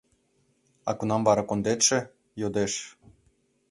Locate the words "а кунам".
0.89-1.21